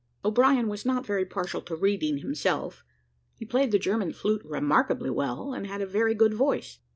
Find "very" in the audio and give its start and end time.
1.05-1.27, 5.85-6.15